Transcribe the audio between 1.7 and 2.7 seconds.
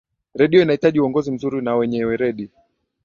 wenye weredi